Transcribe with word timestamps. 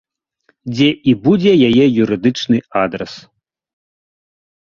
Дзе 0.75 0.87
і 1.11 1.13
будзе 1.25 1.51
яе 1.67 1.85
юрыдычны 2.03 2.57
адрас. 2.85 3.13